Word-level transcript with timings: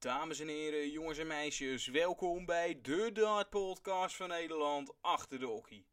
Dames 0.00 0.40
en 0.40 0.48
heren, 0.48 0.90
jongens 0.90 1.18
en 1.18 1.26
meisjes, 1.26 1.86
welkom 1.86 2.44
bij 2.44 2.80
de 2.82 3.12
Dart 3.12 3.50
Podcast 3.50 4.16
van 4.16 4.28
Nederland 4.28 4.92
achter 5.00 5.38
de 5.38 5.46
hockey. 5.46 5.84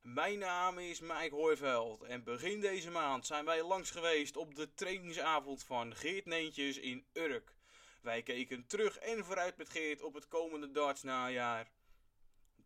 Mijn 0.00 0.38
naam 0.38 0.78
is 0.78 1.00
Mike 1.00 1.34
Hooiveld 1.34 2.02
en 2.02 2.24
begin 2.24 2.60
deze 2.60 2.90
maand 2.90 3.26
zijn 3.26 3.44
wij 3.44 3.62
langs 3.62 3.90
geweest 3.90 4.36
op 4.36 4.54
de 4.54 4.74
trainingsavond 4.74 5.64
van 5.64 5.96
Geert 5.96 6.24
Neentjes 6.24 6.78
in 6.78 7.06
Urk. 7.12 7.54
Wij 8.00 8.22
keken 8.22 8.66
terug 8.66 8.98
en 8.98 9.24
vooruit 9.24 9.56
met 9.56 9.68
Geert 9.68 10.02
op 10.02 10.14
het 10.14 10.28
komende 10.28 10.70
darts 10.70 11.02
najaar. 11.02 11.70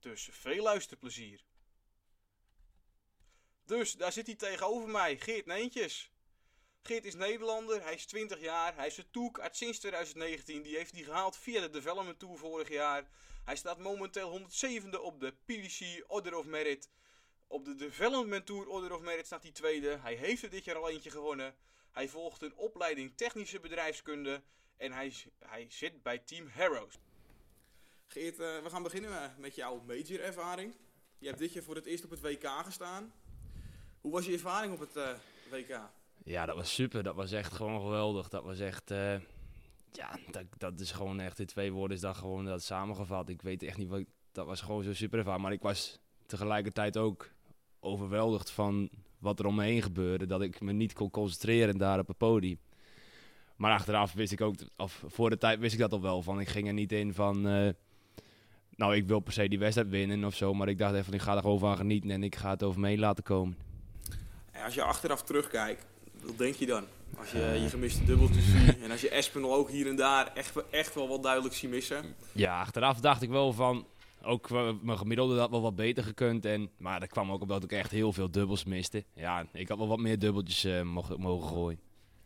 Dus 0.01 0.29
veel 0.33 0.63
luisterplezier. 0.63 1.45
Dus 3.65 3.93
daar 3.93 4.13
zit 4.13 4.27
hij 4.27 4.37
tegenover 4.37 4.89
mij, 4.89 5.19
Geert 5.19 5.47
Neentjes. 5.47 6.11
Geert 6.87 7.05
is 7.05 7.15
Nederlander, 7.15 7.83
hij 7.83 7.95
is 7.95 8.07
20 8.07 8.41
jaar, 8.41 8.77
hij 8.77 8.87
is 8.87 8.95
de 8.95 9.11
tourkaart 9.11 9.57
sinds 9.57 9.79
2019. 9.79 10.63
Die 10.63 10.77
heeft 10.77 10.93
hij 10.93 11.03
gehaald 11.03 11.37
via 11.37 11.61
de 11.61 11.71
Development 11.71 12.19
Tour 12.19 12.39
vorig 12.39 12.69
jaar. 12.69 13.09
Hij 13.45 13.57
staat 13.57 13.79
momenteel 13.79 14.41
107e 14.41 15.01
op 15.01 15.21
de 15.21 15.35
PDC 15.45 16.05
Order 16.07 16.37
of 16.37 16.45
Merit. 16.45 16.89
Op 17.47 17.65
de 17.65 17.75
Development 17.75 18.47
Tour 18.47 18.69
Order 18.69 18.95
of 18.95 19.01
Merit 19.01 19.27
staat 19.27 19.43
hij 19.43 19.53
tweede. 19.53 19.99
Hij 20.03 20.15
heeft 20.15 20.43
er 20.43 20.51
dit 20.51 20.65
jaar 20.65 20.77
al 20.77 20.89
eentje 20.89 21.11
gewonnen. 21.11 21.55
Hij 21.93 22.09
volgt 22.09 22.43
een 22.43 22.57
opleiding 22.57 23.17
technische 23.17 23.61
bedrijfskunde 23.61 24.43
en 24.77 24.93
hij, 24.93 25.13
hij 25.39 25.67
zit 25.69 26.03
bij 26.03 26.19
Team 26.19 26.49
Heroes. 26.49 26.99
Geert, 28.07 28.39
uh, 28.39 28.63
we 28.63 28.71
gaan 28.71 28.83
beginnen 28.83 29.23
eh, 29.23 29.37
met 29.39 29.55
jouw 29.55 29.83
major 29.87 30.21
ervaring. 30.21 30.77
Je 31.19 31.27
hebt 31.27 31.39
dit 31.39 31.53
jaar 31.53 31.63
voor 31.63 31.75
het 31.75 31.87
eerst 31.87 32.05
op 32.05 32.11
het 32.11 32.21
WK 32.21 32.49
gestaan. 32.65 33.13
Hoe 34.01 34.13
was 34.13 34.27
je 34.27 34.33
ervaring 34.33 34.73
op 34.73 34.81
het 34.81 34.97
uh, 34.97 35.11
WK? 35.51 35.81
Ja, 36.25 36.47
dat 36.47 36.57
was 36.57 36.75
super. 36.75 37.03
Dat 37.03 37.15
was 37.15 37.33
echt 37.33 37.53
gewoon 37.53 37.81
geweldig. 37.81 38.29
Dat 38.29 38.45
was 38.45 38.59
echt, 38.59 38.91
uh, 38.91 39.15
ja, 39.93 40.19
dat, 40.31 40.45
dat 40.59 40.81
is 40.81 40.93
gewoon 40.93 41.21
echt 41.21 41.39
in 41.39 41.47
twee 41.47 41.73
woorden 41.73 41.97
is 41.97 42.03
dat 42.03 42.17
gewoon 42.17 42.45
dat 42.45 42.63
samengevat. 42.63 43.29
Ik 43.29 43.43
weet 43.43 43.63
echt 43.63 43.77
niet 43.77 43.89
wat, 43.89 44.03
dat 44.33 44.47
was 44.47 44.61
gewoon 44.61 44.83
zo 44.83 44.93
super 44.93 45.19
ervaren. 45.19 45.41
Maar 45.41 45.53
ik 45.53 45.63
was 45.63 45.99
tegelijkertijd 46.27 46.97
ook 46.97 47.31
overweldigd 47.81 48.51
van 48.51 48.91
wat 49.19 49.39
er 49.39 49.47
om 49.47 49.55
me 49.55 49.65
heen 49.65 49.83
gebeurde. 49.83 50.27
Dat 50.27 50.43
ik 50.43 50.61
me 50.61 50.73
niet 50.73 50.93
kon 50.93 51.11
concentreren 51.11 51.79
daar 51.79 51.99
op 51.99 52.09
het 52.09 52.19
podium. 52.19 52.59
Maar 53.57 53.73
achteraf 53.73 54.13
wist 54.13 54.33
ik 54.33 54.41
ook, 54.41 54.55
of 54.77 55.05
voor 55.07 55.31
de 55.31 55.39
tijd 55.39 55.59
wist 55.59 55.73
ik 55.73 55.81
dat 55.81 55.93
al 55.93 56.01
wel. 56.01 56.23
Van 56.23 56.41
ik 56.41 56.49
ging 56.49 56.67
er 56.67 56.73
niet 56.73 56.93
in 56.93 57.15
van, 57.15 57.47
uh, 57.47 57.71
nou 58.71 58.97
ik 58.97 59.07
wil 59.07 59.21
per 59.21 59.33
se 59.33 59.49
die 59.49 59.59
wedstrijd 59.59 59.89
winnen 59.89 60.25
of 60.25 60.35
zo. 60.35 60.55
Maar 60.55 60.69
ik 60.69 60.79
dacht 60.79 60.95
even, 60.95 61.13
ik 61.13 61.21
ga 61.21 61.35
er 61.35 61.41
gewoon 61.41 61.59
van 61.59 61.77
genieten 61.77 62.11
en 62.11 62.23
ik 62.23 62.37
ga 62.37 62.51
het 62.51 62.63
over 62.63 62.81
me 62.81 62.89
heen 62.89 62.99
laten 62.99 63.25
komen. 63.25 63.57
En 64.51 64.65
als 64.65 64.75
je 64.75 64.83
achteraf 64.83 65.23
terugkijkt, 65.23 65.87
wat 66.27 66.39
denk 66.39 66.55
je 66.55 66.67
dan? 66.67 66.85
Als 67.19 67.31
je 67.31 67.39
je 67.39 67.69
gemiste 67.69 68.05
dubbeltjes 68.05 68.45
ziet 68.51 68.81
en 68.83 68.91
als 68.91 69.01
je 69.01 69.09
Espinol 69.09 69.55
ook 69.55 69.71
hier 69.71 69.87
en 69.87 69.97
daar 69.97 70.33
echt, 70.35 70.71
echt 70.71 70.95
wel 70.95 71.09
wat 71.09 71.23
duidelijk 71.23 71.55
ziet 71.55 71.71
missen. 71.71 72.15
Ja, 72.33 72.61
achteraf 72.61 73.01
dacht 73.01 73.23
ik 73.23 73.29
wel 73.29 73.53
van, 73.53 73.87
ook 74.23 74.51
mijn 74.83 74.99
gemiddelde 74.99 75.39
had 75.39 75.51
wel 75.51 75.63
wat 75.63 75.77
beter 75.77 76.05
gekund. 76.05 76.45
En, 76.45 76.71
maar 76.77 77.01
dat 77.01 77.09
kwam 77.09 77.33
ook 77.33 77.41
omdat 77.41 77.65
ik 77.65 77.73
echt 77.73 77.91
heel 77.91 78.13
veel 78.13 78.31
dubbels 78.31 78.65
miste. 78.65 79.05
Ja, 79.15 79.47
ik 79.53 79.69
had 79.69 79.79
wel 79.79 79.89
wat 79.89 79.99
meer 79.99 80.19
dubbeltjes 80.19 80.65
uh, 80.65 80.83
mogen, 80.83 81.21
mogen 81.21 81.49
gooien. 81.49 81.81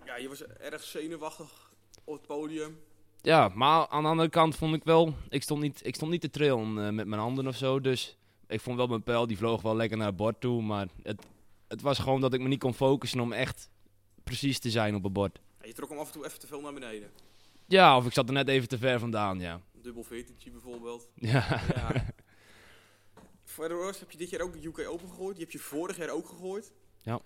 Ja, 0.04 0.16
je 0.16 0.28
was 0.28 0.42
erg 0.42 0.82
zenuwachtig 0.82 1.70
op 2.04 2.14
het 2.14 2.26
podium. 2.26 2.78
Ja, 3.22 3.50
maar 3.54 3.88
aan 3.88 4.02
de 4.02 4.08
andere 4.08 4.28
kant 4.28 4.56
vond 4.56 4.74
ik 4.74 4.84
wel, 4.84 5.14
ik 5.28 5.42
stond 5.42 5.60
niet, 5.60 5.80
ik 5.86 5.94
stond 5.94 6.10
niet 6.10 6.20
te 6.20 6.30
trillen 6.30 6.76
uh, 6.76 6.88
met 6.88 7.06
mijn 7.06 7.20
handen 7.20 7.46
of 7.46 7.56
zo. 7.56 7.80
Dus 7.80 8.16
ik 8.46 8.60
vond 8.60 8.76
wel 8.76 8.86
mijn 8.86 9.02
pijl, 9.02 9.26
die 9.26 9.36
vloog 9.36 9.62
wel 9.62 9.76
lekker 9.76 9.96
naar 9.96 10.06
het 10.06 10.16
bord 10.16 10.40
toe. 10.40 10.62
Maar 10.62 10.86
het, 11.02 11.26
het 11.68 11.82
was 11.82 11.98
gewoon 11.98 12.20
dat 12.20 12.34
ik 12.34 12.40
me 12.40 12.48
niet 12.48 12.60
kon 12.60 12.74
focussen 12.74 13.20
om 13.20 13.32
echt 13.32 13.70
precies 14.30 14.58
te 14.58 14.70
zijn 14.70 14.94
op 14.94 15.02
het 15.02 15.12
bord. 15.12 15.40
Ja, 15.60 15.66
je 15.66 15.72
trok 15.72 15.88
hem 15.88 15.98
af 15.98 16.06
en 16.06 16.12
toe 16.12 16.24
even 16.24 16.38
te 16.38 16.46
veel 16.46 16.60
naar 16.60 16.72
beneden. 16.72 17.10
Ja, 17.66 17.96
of 17.96 18.06
ik 18.06 18.12
zat 18.12 18.26
er 18.26 18.34
net 18.34 18.48
even 18.48 18.68
te 18.68 18.78
ver 18.78 18.98
vandaan, 18.98 19.40
ja. 19.40 19.60
Dubbel 19.82 20.02
veertientje 20.02 20.50
bijvoorbeeld. 20.50 21.08
Ja. 21.14 21.60
ja. 21.74 21.92
Verder 23.44 23.96
heb 23.98 24.10
je 24.10 24.18
dit 24.18 24.30
jaar 24.30 24.40
ook 24.40 24.52
de 24.52 24.66
UK 24.68 24.88
Open 24.88 25.08
gegooid. 25.08 25.36
Die 25.36 25.44
heb 25.44 25.52
je 25.52 25.58
vorig 25.58 25.96
jaar 25.96 26.10
ook 26.10 26.28
gegooid. 26.28 26.72
Ja. 27.02 27.20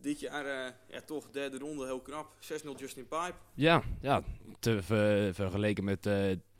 Dit 0.00 0.20
jaar 0.20 0.44
uh, 0.44 0.72
ja, 0.88 1.00
toch 1.00 1.30
derde 1.30 1.58
ronde, 1.58 1.84
heel 1.84 2.00
knap. 2.00 2.34
6-0 2.40 2.68
Justin 2.76 3.08
Pipe. 3.08 3.34
Ja, 3.54 3.82
ja. 4.00 4.22
Te 4.58 4.82
ver, 4.82 5.34
vergeleken 5.34 5.84
met 5.84 6.06
uh, 6.06 6.12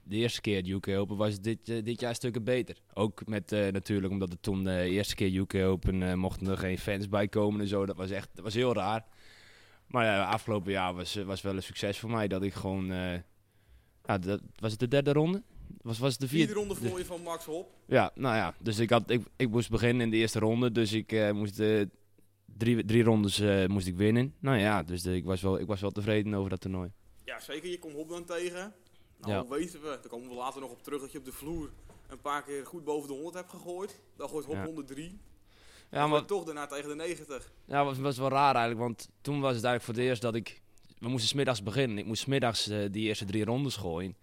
de 0.02 0.16
eerste 0.16 0.40
keer 0.40 0.62
de 0.62 0.72
UK 0.72 0.88
Open 0.88 1.16
was 1.16 1.40
dit, 1.40 1.68
uh, 1.68 1.84
dit 1.84 2.00
jaar 2.00 2.14
stukken 2.14 2.44
beter. 2.44 2.76
Ook 2.94 3.26
met 3.26 3.50
natuurlijk, 3.50 4.12
omdat 4.12 4.32
het 4.32 4.42
toen 4.42 4.64
de 4.64 4.82
eerste 4.82 5.14
keer 5.14 5.34
UK 5.34 5.54
Open 5.54 6.18
mochten 6.18 6.46
er 6.46 6.58
geen 6.58 6.78
fans 6.78 7.08
bij 7.08 7.28
komen 7.28 7.60
en 7.60 7.68
zo. 7.68 7.86
Dat 7.86 7.96
was 7.96 8.10
echt, 8.10 8.28
dat 8.34 8.44
was 8.44 8.54
heel 8.54 8.74
raar. 8.74 9.04
Maar 9.92 10.04
ja, 10.04 10.24
afgelopen 10.24 10.72
jaar 10.72 10.94
was, 10.94 11.14
was 11.14 11.42
wel 11.42 11.56
een 11.56 11.62
succes 11.62 11.98
voor 11.98 12.10
mij. 12.10 12.28
Dat 12.28 12.42
ik 12.42 12.54
gewoon. 12.54 12.86
Ja, 14.04 14.18
dat, 14.18 14.40
was 14.58 14.70
het 14.70 14.80
de 14.80 14.88
derde 14.88 15.12
ronde? 15.12 15.42
Was, 15.82 15.98
was 15.98 16.12
het 16.12 16.20
de 16.20 16.28
vierde, 16.28 16.52
vierde 16.52 16.60
ronde 16.60 16.88
voor 16.88 16.98
je 16.98 17.04
van 17.04 17.22
Max 17.22 17.44
Hop? 17.44 17.70
Ja, 17.86 18.10
nou 18.14 18.36
ja. 18.36 18.54
Dus 18.58 18.78
ik, 18.78 18.90
had, 18.90 19.10
ik, 19.10 19.22
ik 19.36 19.50
moest 19.50 19.70
beginnen 19.70 20.04
in 20.04 20.10
de 20.10 20.16
eerste 20.16 20.38
ronde. 20.38 20.72
Dus 20.72 20.92
ik 20.92 21.12
uh, 21.12 21.30
moest 21.30 21.60
uh, 21.60 21.84
drie, 22.56 22.84
drie 22.84 23.02
rondes 23.02 23.66
moest 23.66 23.86
ik 23.86 23.96
winnen. 23.96 24.34
Nou 24.38 24.58
ja, 24.58 24.82
dus 24.82 25.02
de, 25.02 25.16
ik, 25.16 25.24
was 25.24 25.42
wel, 25.42 25.58
ik 25.58 25.66
was 25.66 25.80
wel 25.80 25.90
tevreden 25.90 26.34
over 26.34 26.50
dat 26.50 26.60
toernooi. 26.60 26.92
Ja, 27.24 27.40
zeker. 27.40 27.70
Je 27.70 27.78
komt 27.78 27.94
Hop 27.94 28.08
dan 28.08 28.24
tegen. 28.24 28.74
Nou, 29.20 29.32
ja. 29.32 29.46
weten 29.56 29.80
we, 29.80 29.86
daar 29.86 30.08
komen 30.08 30.28
we 30.28 30.34
later 30.34 30.60
nog 30.60 30.70
op 30.70 30.82
terug, 30.82 31.00
dat 31.00 31.12
je 31.12 31.18
op 31.18 31.24
de 31.24 31.32
vloer 31.32 31.70
een 32.08 32.20
paar 32.20 32.42
keer 32.42 32.66
goed 32.66 32.84
boven 32.84 33.08
de 33.08 33.14
100 33.14 33.34
hebt 33.34 33.50
gegooid. 33.50 34.00
Dan 34.16 34.28
gooit 34.28 34.44
Hop 34.44 34.54
ja. 34.54 34.64
103. 34.64 35.20
Ja, 35.92 36.06
maar 36.06 36.24
toch 36.24 36.44
daarna 36.44 36.66
tegen 36.66 36.88
de 36.88 36.94
90. 36.94 37.52
Ja, 37.64 37.84
was, 37.84 37.98
was 37.98 38.18
wel 38.18 38.28
raar 38.28 38.54
eigenlijk, 38.54 38.78
want 38.78 39.08
toen 39.20 39.40
was 39.40 39.54
het 39.54 39.64
eigenlijk 39.64 39.84
voor 39.84 39.94
het 39.94 40.02
eerst 40.02 40.22
dat 40.22 40.34
ik... 40.34 40.60
We 40.98 41.08
moesten 41.08 41.28
smiddags 41.28 41.62
beginnen. 41.62 41.98
Ik 41.98 42.06
moest 42.06 42.22
smiddags 42.22 42.68
uh, 42.68 42.86
die 42.90 43.06
eerste 43.06 43.24
drie 43.24 43.44
rondes 43.44 43.76
gooien. 43.76 44.16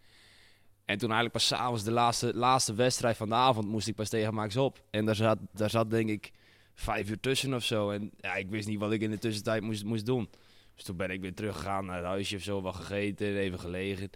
En 0.85 0.97
toen 0.97 1.12
eigenlijk 1.12 1.31
pas 1.31 1.47
s'avonds 1.47 1.84
de 1.84 1.91
laatste, 1.91 2.34
laatste 2.35 2.74
wedstrijd 2.74 3.18
van 3.18 3.29
de 3.29 3.35
avond 3.35 3.68
moest 3.68 3.88
ik 3.88 3.96
pas 3.96 4.09
tegen 4.09 4.34
Max 4.34 4.58
op. 4.58 4.84
En 4.90 5.06
daar 5.06 5.16
zat, 5.16 5.38
daar 5.52 5.69
zat 5.69 5.90
denk 5.90 6.09
ik 6.09 6.31
vijf 6.74 7.09
uur 7.09 7.19
tussen 7.19 7.53
of 7.53 7.63
zo. 7.63 7.90
En 7.90 8.12
ja, 8.18 8.35
ik 8.35 8.50
wist 8.50 8.68
niet 8.68 8.79
wat 8.79 8.91
ik 8.91 9.02
in 9.02 9.12
de 9.12 9.18
tussentijd 9.18 9.62
moest, 9.62 9.84
moest 9.84 10.06
doen. 10.06 10.29
Dus 10.75 10.84
toen 10.84 10.97
ben 10.97 11.09
ik 11.09 11.22
weer 11.22 11.34
teruggegaan 11.34 11.85
naar 11.85 11.97
het 11.97 12.06
huisje 12.06 12.35
of 12.35 12.41
zo, 12.41 12.62
wat 12.62 12.75
gegeten, 12.75 13.38
even 13.38 13.59
gelegen. 13.59 14.09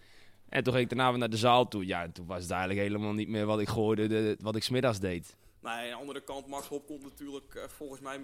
En 0.49 0.63
toen 0.63 0.73
ging 0.73 0.85
ik 0.85 0.89
daarna 0.89 1.09
weer 1.09 1.19
naar 1.19 1.29
de 1.29 1.37
zaal 1.37 1.67
toe. 1.67 1.85
Ja, 1.85 2.03
en 2.03 2.11
toen 2.11 2.25
was 2.25 2.41
het 2.41 2.51
eigenlijk 2.51 2.81
helemaal 2.81 3.13
niet 3.13 3.29
meer 3.29 3.45
wat 3.45 3.59
ik 3.59 3.67
gooide, 3.67 4.07
de, 4.07 4.37
wat 4.41 4.55
ik 4.55 4.63
smiddags 4.63 4.99
deed. 4.99 5.35
Nee, 5.63 5.73
aan 5.73 5.89
de 5.89 5.95
andere 5.95 6.21
kant, 6.21 6.47
Max 6.47 6.67
Hop 6.67 6.87
komt 6.87 7.03
natuurlijk 7.03 7.53
uh, 7.53 7.63
volgens 7.67 8.01
mij 8.01 8.19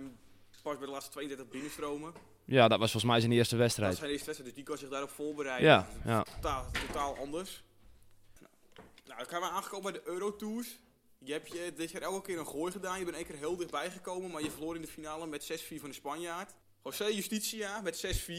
pas 0.63 0.77
bij 0.77 0.85
de 0.85 0.91
laatste 0.91 1.11
32 1.11 1.49
binnenstromen. 1.49 2.13
Ja, 2.45 2.67
dat 2.67 2.79
was 2.79 2.91
volgens 2.91 3.11
mij 3.11 3.19
zijn 3.19 3.31
eerste 3.31 3.55
wedstrijd. 3.55 3.91
Dat 3.91 3.99
was 3.99 4.09
zijn 4.09 4.11
eerste 4.11 4.25
wedstrijd, 4.25 4.55
dus 4.55 4.65
die 4.65 4.73
kan 4.73 4.77
zich 4.77 4.89
daarop 4.89 5.09
voorbereiden. 5.09 5.69
Ja, 5.69 5.87
ja. 6.05 6.23
Totaal, 6.23 6.65
totaal 6.87 7.17
anders. 7.17 7.63
Nou, 8.39 8.51
nou, 9.05 9.17
dan 9.17 9.27
gaan 9.27 9.41
we 9.41 9.47
aangekomen 9.47 9.91
bij 9.91 10.01
de 10.01 10.07
Eurotours. 10.07 10.79
Je 11.17 11.31
hebt 11.31 11.51
je 11.51 11.73
dit 11.75 11.91
jaar 11.91 12.01
elke 12.01 12.21
keer 12.21 12.39
een 12.39 12.47
gooi 12.47 12.71
gedaan. 12.71 12.99
Je 12.99 13.05
bent 13.05 13.17
één 13.17 13.25
keer 13.25 13.35
heel 13.35 13.55
dichtbij 13.55 13.91
gekomen, 13.91 14.31
maar 14.31 14.43
je 14.43 14.51
verloor 14.51 14.75
in 14.75 14.81
de 14.81 14.87
finale 14.87 15.27
met 15.27 15.63
6-4 15.63 15.75
van 15.79 15.89
de 15.89 15.95
Spanjaard. 15.95 16.55
José 16.83 17.05
Justitia 17.05 17.81
met 17.81 18.05
6-4. 18.05 18.29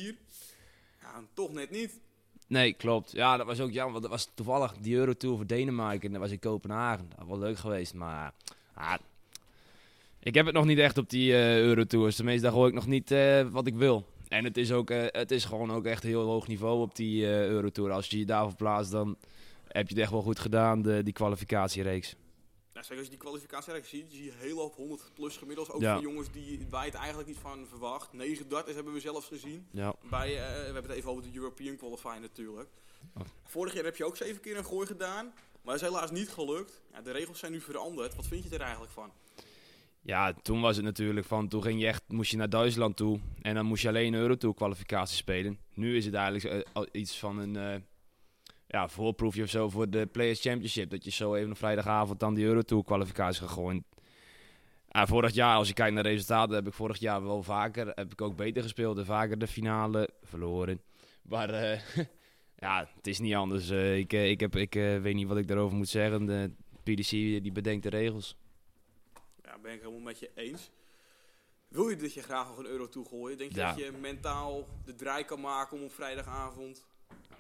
Ja, 1.01 1.25
toch 1.35 1.53
net 1.53 1.71
niet. 1.71 2.01
Nee, 2.47 2.73
klopt. 2.73 3.13
Ja, 3.13 3.37
dat 3.37 3.47
was 3.47 3.61
ook 3.61 3.71
jammer, 3.71 3.93
want 3.93 4.03
dat 4.03 4.13
was 4.13 4.31
toevallig 4.35 4.73
die 4.73 4.97
Eurotour 4.97 5.37
voor 5.37 5.47
Denemarken. 5.47 6.07
En 6.07 6.13
dat 6.13 6.21
was 6.21 6.31
in 6.31 6.39
Kopenhagen. 6.39 7.09
Dat 7.09 7.19
was 7.19 7.29
wel 7.29 7.39
leuk 7.39 7.59
geweest, 7.59 7.95
maar... 7.95 8.35
Ah, 8.81 8.95
ik 10.23 10.35
heb 10.35 10.47
het 10.47 10.55
nog 10.55 10.65
niet 10.65 10.79
echt 10.79 10.99
op 10.99 11.11
die 11.11 11.31
uh, 11.31 11.59
Eurotours. 11.59 12.17
Tenminste, 12.17 12.43
daar 12.43 12.53
gooi 12.53 12.69
ik 12.69 12.75
nog 12.75 12.87
niet 12.87 13.11
uh, 13.11 13.49
wat 13.49 13.67
ik 13.67 13.75
wil. 13.75 14.07
En 14.29 14.45
het 14.45 14.57
is, 14.57 14.73
ook, 14.73 14.91
uh, 14.91 15.05
het 15.07 15.31
is 15.31 15.45
gewoon 15.45 15.73
ook 15.73 15.85
echt 15.85 16.03
heel 16.03 16.23
hoog 16.23 16.47
niveau 16.47 16.81
op 16.81 16.97
die 16.97 17.27
Eurotour. 17.27 17.91
Als 17.91 18.07
je 18.07 18.19
je 18.19 18.25
daarvoor 18.25 18.57
plaatst, 18.57 18.93
dan 18.93 19.17
heb 19.67 19.89
je 19.89 19.95
het 19.95 20.03
echt 20.03 20.13
wel 20.13 20.23
goed 20.23 20.39
gedaan, 20.39 20.83
de, 20.83 21.03
die 21.03 21.13
kwalificatiereeks. 21.13 22.17
Nou, 22.73 22.85
zeker 22.85 22.97
als 22.97 23.05
je 23.05 23.11
die 23.11 23.19
kwalificatiereeks 23.19 23.89
ziet, 23.89 24.07
zie 24.11 24.25
je 24.25 24.33
heel 24.37 24.59
op 24.59 24.75
100 24.75 25.11
plus 25.15 25.37
gemiddeld. 25.37 25.73
Ook 25.73 25.81
ja. 25.81 25.95
voor 25.95 26.03
jongens 26.03 26.31
die, 26.31 26.59
je 26.59 26.77
het 26.77 26.95
eigenlijk 26.95 27.29
niet 27.29 27.39
van 27.39 27.67
verwacht. 27.69 28.13
9 28.13 28.49
darters 28.49 28.75
hebben 28.75 28.93
we 28.93 29.01
zelfs 29.01 29.27
gezien. 29.27 29.67
Ja. 29.71 29.95
Bij, 30.11 30.29
we 30.29 30.41
hebben 30.41 30.83
het 30.83 30.93
even 30.93 31.11
over 31.11 31.23
de 31.23 31.31
European 31.35 31.77
Qualifier 31.77 32.21
natuurlijk. 32.21 32.69
Oh. 33.17 33.23
Vorig 33.45 33.75
jaar 33.75 33.85
heb 33.85 33.97
je 33.97 34.05
ook 34.05 34.17
zeven 34.17 34.41
keer 34.41 34.57
een 34.57 34.65
gooi 34.65 34.87
gedaan. 34.87 35.33
Maar 35.63 35.75
dat 35.79 35.83
is 35.83 35.91
helaas 35.91 36.11
niet 36.11 36.29
gelukt. 36.29 36.83
Ja, 36.93 37.01
de 37.01 37.11
regels 37.11 37.39
zijn 37.39 37.53
nu 37.53 37.61
veranderd. 37.61 38.15
Wat 38.15 38.27
vind 38.27 38.45
je 38.45 38.55
er 38.55 38.61
eigenlijk 38.61 38.93
van? 38.93 39.13
Ja, 40.03 40.33
toen 40.33 40.61
was 40.61 40.77
het 40.77 40.85
natuurlijk 40.85 41.27
van, 41.27 41.49
toen 41.49 41.63
ging 41.63 41.81
je 41.81 41.87
echt, 41.87 42.03
moest 42.09 42.31
je 42.31 42.37
naar 42.37 42.49
Duitsland 42.49 42.97
toe 42.97 43.21
en 43.43 43.55
dan 43.55 43.67
moest 43.67 43.83
je 43.83 43.89
alleen 43.89 44.15
Eurotour 44.15 44.55
kwalificatie 44.55 45.17
spelen. 45.17 45.59
Nu 45.75 45.97
is 45.97 46.05
het 46.05 46.15
eigenlijk 46.15 46.67
uh, 46.77 46.83
iets 46.93 47.19
van 47.19 47.39
een 47.39 47.55
uh, 47.55 47.81
ja, 48.67 48.89
voorproefje 48.89 49.43
of 49.43 49.49
zo 49.49 49.69
voor 49.69 49.91
de 49.91 50.07
Players 50.07 50.41
Championship. 50.41 50.91
Dat 50.91 51.05
je 51.05 51.11
zo 51.11 51.35
even 51.35 51.51
op 51.51 51.57
vrijdagavond 51.57 52.21
dan 52.21 52.35
die 52.35 52.45
Eurotour 52.45 52.85
kwalificatie 52.85 53.41
gaat 53.41 53.51
gooien. 53.51 53.85
Vorig 54.89 55.33
jaar, 55.33 55.57
als 55.57 55.69
je 55.69 55.75
kijkt 55.75 55.95
naar 55.95 56.03
de 56.03 56.09
resultaten, 56.09 56.55
heb 56.55 56.67
ik 56.67 56.73
vorig 56.73 56.99
jaar 56.99 57.23
wel 57.23 57.43
vaker, 57.43 57.87
heb 57.95 58.13
ik 58.13 58.21
ook 58.21 58.37
beter 58.37 58.63
gespeeld 58.63 58.99
en 58.99 59.05
vaker 59.05 59.39
de 59.39 59.47
finale 59.47 60.09
verloren. 60.23 60.81
Maar 61.23 61.49
ja, 62.61 62.89
het 62.97 63.07
is 63.07 63.19
niet 63.19 63.35
anders. 63.35 63.71
ik, 63.71 64.13
ik, 64.13 64.41
heb, 64.41 64.57
ik 64.57 64.75
weet 64.75 65.15
niet 65.15 65.27
wat 65.29 65.37
ik 65.37 65.49
daarover 65.49 65.77
moet 65.77 65.89
zeggen. 65.89 66.27
De 66.27 66.51
PDC 66.83 67.11
die 67.11 67.53
bedenkt 67.53 67.83
de 67.83 67.89
regels 67.91 68.37
ben 69.63 69.73
ik 69.73 69.81
helemaal 69.81 70.01
met 70.01 70.19
je 70.19 70.31
eens. 70.35 70.71
Wil 71.69 71.89
je 71.89 71.97
dat 71.97 72.15
je 72.15 72.23
graag 72.23 72.47
nog 72.49 72.59
een 72.59 72.67
euro 72.67 72.89
toegooien? 72.89 73.39
Denk 73.39 73.53
je 73.53 73.59
ja. 73.59 73.69
dat 73.73 73.79
je 73.79 73.93
mentaal 74.01 74.67
de 74.85 74.95
draai 74.95 75.25
kan 75.25 75.41
maken 75.41 75.77
om 75.77 75.85
op 75.85 75.93
vrijdagavond 75.93 76.87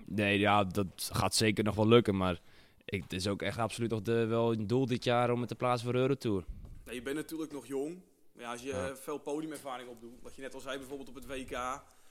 Nee, 0.06 0.38
ja, 0.38 0.64
dat 0.64 1.10
gaat 1.12 1.34
zeker 1.34 1.64
nog 1.64 1.74
wel 1.74 1.88
lukken. 1.88 2.16
Maar 2.16 2.40
ik, 2.84 3.02
het 3.02 3.12
is 3.12 3.26
ook 3.26 3.42
echt 3.42 3.58
absoluut 3.58 3.90
nog 3.90 4.02
de, 4.02 4.26
wel 4.26 4.52
een 4.52 4.66
doel 4.66 4.86
dit 4.86 5.04
jaar 5.04 5.30
om 5.30 5.38
het 5.40 5.48
te 5.48 5.54
plaatsen 5.54 5.84
voor 5.84 5.92
de 5.92 5.98
Eurotour. 6.00 6.44
Ja, 6.84 6.92
je 6.92 7.02
bent 7.02 7.16
natuurlijk 7.16 7.52
nog 7.52 7.66
jong. 7.66 8.00
Maar 8.32 8.44
ja, 8.44 8.50
als 8.50 8.62
je 8.62 8.68
Ja. 8.68 8.88
eh, 8.88 8.94
veel 8.94 9.18
podiumervaring 9.18 9.88
opdoet, 9.88 10.22
wat 10.22 10.34
je 10.34 10.42
net 10.42 10.54
al 10.54 10.60
zei 10.60 10.78
bijvoorbeeld 10.78 11.08
op 11.08 11.14
het 11.14 11.26
WK, 11.26 11.50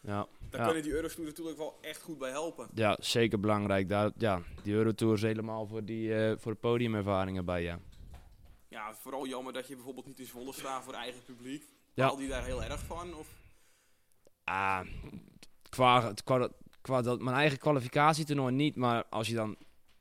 Ja, 0.01 0.27
Ja. 0.51 0.65
kunnen 0.65 0.83
die 0.83 0.91
Eurotour 0.91 1.25
natuurlijk 1.25 1.57
wel 1.57 1.77
echt 1.81 2.01
goed 2.01 2.17
bij 2.17 2.29
helpen. 2.29 2.67
ja 2.73 2.97
zeker 3.01 3.39
belangrijk. 3.39 3.89
Daar, 3.89 4.11
ja, 4.17 4.41
die 4.63 4.73
Eurotour 4.73 5.13
is 5.13 5.21
helemaal 5.21 5.67
voor, 5.67 5.85
die, 5.85 6.15
eh, 6.15 6.37
voor 6.37 6.51
de 6.51 6.57
podiumervaringen 6.57 7.45
bij, 7.45 7.63
ja. 7.63 7.79
Ja, 8.67 8.95
vooral 8.95 9.27
jammer 9.27 9.53
dat 9.53 9.67
je 9.67 9.75
bijvoorbeeld 9.75 10.05
niet 10.05 10.19
in 10.19 10.25
Zwolle 10.25 10.53
staat 10.53 10.83
voor 10.83 10.93
eigen 10.93 11.23
publiek. 11.23 11.63
Ja. 11.93 12.05
Haal 12.05 12.15
die 12.15 12.27
daar 12.27 12.45
heel 12.45 12.63
erg 12.63 12.79
van? 12.79 13.13
Of? 13.15 13.27
Ah, 14.43 14.81
qua, 15.69 16.13
qua, 16.23 16.49
qua 16.81 17.01
dat, 17.01 17.21
mijn 17.21 17.35
eigen 17.35 17.57
kwalificatietoernooi 17.57 18.53
niet, 18.53 18.75
maar 18.75 19.03
als 19.09 19.27
je 19.27 19.35
dan... 19.35 19.55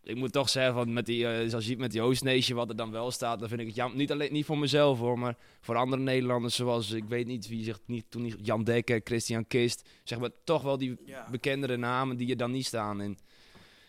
Ik 0.09 0.17
moet 0.17 0.33
toch 0.33 0.49
zeggen, 0.49 0.75
van 0.75 0.93
met 0.93 1.07
die, 1.07 1.27
eh, 1.27 1.37
zoals 1.49 1.65
je 1.65 1.71
ziet 1.71 1.79
met 1.79 1.91
die 1.91 2.01
Oostnation, 2.03 2.57
wat 2.59 2.69
er 2.69 2.77
dan 2.77 2.91
wel 2.91 3.11
staat, 3.11 3.39
dan 3.41 3.49
vind 3.49 3.61
ik 3.61 3.67
het 3.67 3.77
jammer. 3.77 3.97
Niet, 3.99 4.13
alleen, 4.13 4.33
niet 4.33 4.45
voor 4.45 4.59
mezelf 4.59 4.99
hoor, 4.99 5.19
maar 5.19 5.37
voor 5.61 5.77
andere 5.77 6.03
Nederlanders 6.03 6.55
zoals, 6.55 6.91
ik 6.91 7.05
weet 7.05 7.27
niet 7.27 7.49
wie 7.49 7.65
zegt, 7.65 7.81
niet, 7.87 8.05
toen 8.09 8.23
niet, 8.23 8.37
Jan 8.43 8.65
Dekker, 8.65 9.01
Christian 9.05 9.47
Kist. 9.47 9.89
Zeg 10.05 10.19
maar 10.19 10.31
toch 10.45 10.63
wel 10.63 10.79
die 10.79 10.97
Ja. 11.05 11.29
bekendere 11.31 11.77
namen 11.77 12.17
die 12.17 12.31
er 12.31 12.37
dan 12.37 12.51
niet 12.51 12.67
staan. 12.67 13.01
in. 13.01 13.19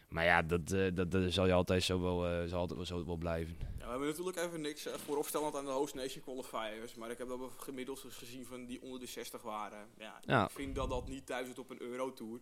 maar 0.09 0.23
ja, 0.25 0.41
dat, 0.41 0.71
eh, 0.71 0.85
dat, 0.93 1.11
dat 1.11 1.31
zal 1.33 1.45
je 1.45 1.53
altijd 1.53 1.83
zo 1.83 2.01
wel, 2.01 2.27
eh, 2.27 2.43
zal 2.47 2.59
altijd 2.59 2.77
wel 2.77 2.87
zo 2.87 3.05
wel 3.05 3.15
blijven. 3.17 3.55
Ja, 3.59 3.85
we 3.85 3.89
hebben 3.89 4.07
natuurlijk 4.07 4.37
even 4.37 4.61
niks 4.61 4.87
uh, 4.87 4.93
vooropstellend 4.93 5.55
aan 5.55 5.65
de 5.65 5.71
Host 5.71 5.95
Nation 5.95 6.23
qualifiers. 6.23 6.95
Maar 6.95 7.11
ik 7.11 7.17
heb 7.17 7.27
dat 7.27 7.39
gemiddeld 7.57 8.05
gezien 8.09 8.45
van 8.45 8.65
die 8.65 8.81
onder 8.81 8.99
de 8.99 9.05
60 9.05 9.41
waren. 9.41 9.87
Ja, 9.97 10.19
Ja. 10.25 10.43
Ik 10.43 10.49
vind 10.51 10.75
dat 10.75 10.89
dat 10.89 11.07
niet 11.07 11.25
thuis 11.25 11.47
op 11.57 11.69
een 11.69 11.81
Eurotour. 11.81 12.39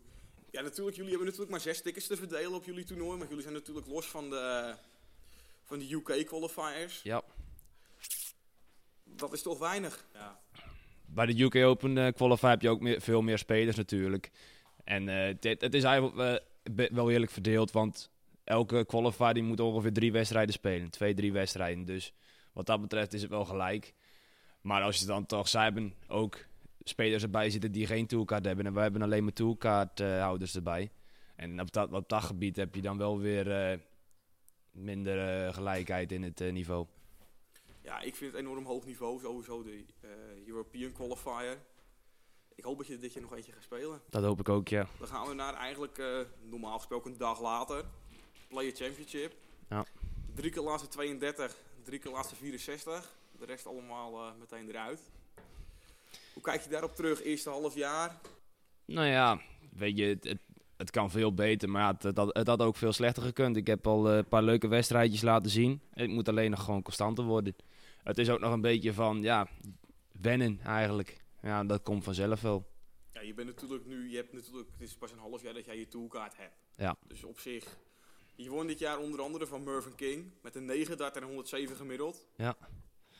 Ja, 0.52 0.62
natuurlijk, 0.62 0.96
jullie 0.96 1.12
hebben 1.12 1.28
natuurlijk 1.28 1.52
maar 1.52 1.74
zes 1.74 1.82
tickets 1.82 2.08
te 2.08 2.18
verdelen 2.18 2.54
op 2.54 2.66
jullie 2.66 2.84
toernooi. 2.84 3.18
Maar 3.18 3.28
jullie 3.28 3.44
zijn 3.44 3.54
natuurlijk 3.54 3.88
los 3.88 4.06
van 4.06 4.30
de, 4.30 4.76
van 5.64 5.80
de 5.80 5.94
UK 5.94 6.26
qualifiers. 6.26 7.02
Ja. 7.02 7.24
Dat 9.04 9.34
is 9.34 9.42
toch 9.42 9.60
weinig. 9.60 10.06
Ja. 10.14 10.40
Bij 11.06 11.26
de 11.26 11.44
UK 11.44 11.56
Open 11.56 11.98
eh 11.98 12.14
qualifier 12.14 12.50
heb 12.50 12.62
je 12.62 12.70
ook 12.70 12.82
meer, 12.82 13.02
veel 13.02 13.22
meer 13.22 13.38
spelers 13.38 13.76
natuurlijk. 13.76 14.32
En 14.84 15.10
eh, 15.10 15.36
het, 15.40 15.62
het 15.62 15.74
is 15.74 15.84
eigenlijk 15.84 16.42
eh, 16.76 16.88
wel 16.92 17.12
eerlijk 17.12 17.32
verdeeld, 17.32 17.72
want 17.72 18.10
elke 18.44 18.86
qualifier 18.86 19.34
die 19.34 19.44
moet 19.44 19.60
ongeveer 19.60 19.94
drie 19.94 20.12
wedstrijden 20.12 20.54
spelen. 20.54 20.90
Twee, 20.90 21.14
drie 21.14 21.32
wedstrijden. 21.32 21.86
Dus 21.86 22.14
wat 22.54 22.66
dat 22.66 22.82
betreft 22.82 23.14
is 23.14 23.22
het 23.22 23.30
wel 23.30 23.46
gelijk. 23.46 23.94
Maar 24.62 24.82
als 24.82 25.00
je 25.00 25.06
dan 25.06 25.26
toch, 25.26 25.48
zij 25.48 25.64
hebben 25.64 25.94
ook 26.08 26.38
spelers 26.90 27.24
erbij 27.24 27.50
zitten 27.50 27.72
die 27.72 27.88
geen 27.88 28.08
toolkaart 28.08 28.46
hebben. 28.46 28.66
En 28.66 28.74
wij 28.74 28.84
hebben 28.84 29.02
alleen 29.02 29.24
maar 29.24 29.34
toolkaarthouders 29.34 30.56
erbij. 30.56 30.92
En 31.38 31.62
op 31.62 31.72
dat, 31.72 31.92
op 31.92 32.10
dat 32.10 32.24
gebied 32.24 32.56
heb 32.56 32.76
je 32.76 32.82
dan 32.82 32.98
wel 32.98 33.20
weer 33.20 33.52
eh, 33.52 33.80
minder 34.72 35.46
eh, 35.46 35.54
gelijkheid 35.54 36.12
in 36.12 36.24
het 36.24 36.42
eh, 36.42 36.52
niveau. 36.52 36.86
ja, 37.82 38.00
ik 38.02 38.16
vind 38.16 38.32
het 38.32 38.42
enorm 38.42 38.66
hoog 38.66 38.86
niveau. 38.86 39.20
Sowieso 39.20 39.64
de 39.64 39.86
European 40.46 40.92
qualifier. 40.92 41.58
Ik 42.56 42.64
hoop 42.64 42.78
dat 42.78 42.88
je 42.88 42.98
dit 42.98 43.14
jaar 43.14 43.24
nog 43.24 43.36
eentje 43.36 43.52
gaat 43.52 43.64
spelen. 43.64 44.02
Dat 44.10 44.24
hoop 44.24 44.40
ik 44.40 44.50
ook, 44.50 44.68
ja. 44.68 44.88
Dan 45.00 45.08
gaan 45.08 45.28
we 45.28 45.34
naar 45.34 45.54
eigenlijk 45.54 46.04
normaal 46.42 46.78
gesproken 46.78 47.12
een 47.12 47.18
dag 47.18 47.42
later. 47.42 47.86
Player 48.48 48.76
Championship. 48.76 49.36
Ja. 49.70 49.86
Drie 50.34 50.52
keer 50.52 50.62
laatste 50.62 50.88
32, 50.88 51.58
drie 51.84 52.00
keer 52.00 52.12
laatste 52.12 52.36
64. 52.36 53.16
De 53.40 53.46
rest 53.46 53.66
allemaal 53.66 54.36
meteen 54.40 54.70
eruit. 54.70 55.12
Hoe 56.38 56.46
kijk 56.46 56.62
je 56.62 56.70
daarop 56.70 56.96
terug? 56.96 57.24
Eerste 57.24 57.50
half 57.50 57.76
jaar? 57.76 58.22
Nou 58.86 59.08
ja, 59.08 59.42
weet 59.72 59.98
je, 59.98 60.06
het, 60.06 60.24
het, 60.24 60.40
het 60.78 60.92
kan 60.92 61.12
veel 61.12 61.34
beter, 61.34 61.70
maar 61.70 61.82
ja, 61.82 61.92
het, 61.92 62.04
het, 62.04 62.18
had, 62.18 62.36
het 62.36 62.48
had 62.48 62.62
ook 62.62 62.76
veel 62.76 62.94
slechter 62.94 63.24
gekund. 63.24 63.56
Ik 63.56 63.68
heb 63.68 63.88
al 63.88 64.10
eh, 64.10 64.18
een 64.18 64.28
paar 64.28 64.44
leuke 64.44 64.68
wedstrijdjes 64.68 65.22
laten 65.22 65.52
zien. 65.52 65.82
Het 65.92 66.10
moet 66.10 66.30
alleen 66.30 66.50
nog 66.50 66.64
gewoon 66.64 66.82
constanter 66.82 67.24
worden. 67.24 67.56
Het 68.04 68.18
is 68.18 68.30
ook 68.30 68.40
nog 68.40 68.54
een 68.54 68.62
beetje 68.62 68.94
van, 68.94 69.22
ja, 69.22 69.48
wennen 70.12 70.60
eigenlijk. 70.64 71.24
Ja, 71.42 71.64
dat 71.64 71.82
komt 71.84 72.04
vanzelf 72.04 72.42
wel. 72.42 72.68
Ja, 73.14 73.22
je 73.22 73.34
bent 73.34 73.48
natuurlijk 73.48 73.86
nu, 73.86 74.10
je 74.10 74.16
hebt 74.16 74.34
natuurlijk, 74.34 74.70
het 74.72 74.88
is 74.88 74.96
pas 74.96 75.12
een 75.12 75.20
half 75.20 75.42
jaar 75.42 75.54
dat 75.54 75.66
jij 75.66 75.78
je 75.80 75.88
toolkaart 75.88 76.38
hebt. 76.38 76.56
Ja. 76.76 76.96
Dus 77.08 77.24
op 77.24 77.40
zich. 77.40 77.78
Je 78.36 78.50
won 78.50 78.68
dit 78.68 78.80
jaar 78.80 79.00
onder 79.00 79.22
andere 79.22 79.48
van 79.48 79.64
Mervyn 79.64 79.96
King 79.96 80.34
met 80.42 80.56
een 80.56 80.66
9 80.66 80.98
dart 80.98 81.16
en 81.16 81.24
107 81.24 81.76
gemiddeld. 81.76 82.26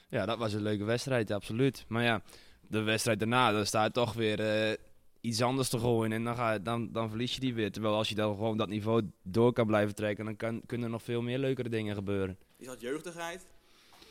Ja, 0.10 0.26
dat 0.26 0.38
was 0.38 0.54
een 0.54 0.62
leuke 0.62 0.84
wedstrijd, 0.84 1.32
absoluut. 1.32 1.86
Maar 1.88 2.04
ja, 2.04 2.22
de 2.62 2.82
wedstrijd 2.82 3.20
daarna, 3.20 3.52
dan 3.52 3.66
sta 3.66 3.84
je 3.84 3.92
toch 3.92 4.14
weer 4.14 4.40
eh, 4.40 4.78
iets 5.22 5.42
anders 5.42 5.70
te 5.70 5.80
gooien. 5.80 6.12
En 6.12 6.24
dan, 6.24 6.36
ga 6.36 6.60
dan, 6.60 6.92
dan 6.92 7.10
verlies 7.10 7.34
je 7.34 7.40
die 7.40 7.54
weer. 7.54 7.72
Terwijl 7.72 7.96
als 7.96 8.10
je 8.10 8.16
dan 8.16 8.36
gewoon 8.36 8.58
dat 8.58 8.70
niveau 8.70 9.02
door 9.24 9.54
kan 9.54 9.68
blijven 9.68 9.96
trekken, 9.96 10.26
dan 10.26 10.36
kan, 10.36 10.62
kunnen 10.66 10.86
er 10.86 10.92
nog 10.92 11.04
veel 11.04 11.22
meer 11.22 11.38
leukere 11.38 11.70
dingen 11.70 11.96
gebeuren. 11.96 12.38
Je 12.58 12.68
had 12.68 12.82
jeugdigheid. 12.82 13.46